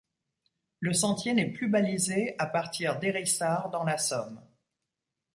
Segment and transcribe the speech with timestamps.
[0.79, 4.41] Le sentier n'est plus balisé à partir d'Hérissart dans la Somme.